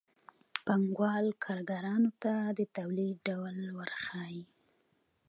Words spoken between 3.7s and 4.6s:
ورښيي